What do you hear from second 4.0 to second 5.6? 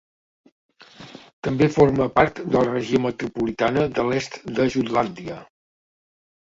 l'est de Jutlàndia.